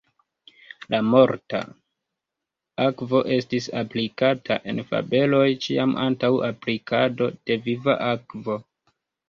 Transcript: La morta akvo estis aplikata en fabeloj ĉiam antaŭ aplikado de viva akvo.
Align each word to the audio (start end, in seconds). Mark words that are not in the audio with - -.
La 0.93 0.99
morta 1.09 1.59
akvo 2.85 3.21
estis 3.37 3.69
aplikata 3.83 4.59
en 4.73 4.81
fabeloj 4.95 5.45
ĉiam 5.69 5.97
antaŭ 6.09 6.33
aplikado 6.51 7.31
de 7.41 7.63
viva 7.71 7.99
akvo. 8.11 8.61